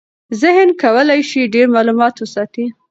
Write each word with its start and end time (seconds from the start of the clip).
ذهن 0.41 0.69
کولی 0.83 1.21
شي 1.29 1.41
ډېر 1.53 1.67
معلومات 1.75 2.15
وساتي. 2.19 2.65